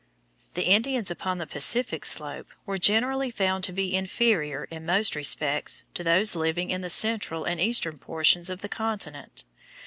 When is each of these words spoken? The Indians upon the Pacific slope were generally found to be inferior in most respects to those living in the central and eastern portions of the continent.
The 0.55 0.63
Indians 0.65 1.11
upon 1.11 1.37
the 1.37 1.45
Pacific 1.45 2.05
slope 2.05 2.47
were 2.65 2.79
generally 2.79 3.29
found 3.29 3.63
to 3.65 3.71
be 3.71 3.93
inferior 3.95 4.63
in 4.71 4.83
most 4.83 5.15
respects 5.15 5.83
to 5.93 6.03
those 6.03 6.33
living 6.33 6.71
in 6.71 6.81
the 6.81 6.89
central 6.89 7.43
and 7.43 7.61
eastern 7.61 7.99
portions 7.99 8.49
of 8.49 8.61
the 8.61 8.67
continent. 8.67 9.43